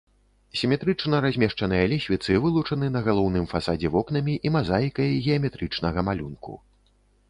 [0.61, 6.63] Сіметрычна размешчаныя лесвіцы вылучаны на галоўным фасадзе вокнамі і мазаікай геаметрычнага малюнку.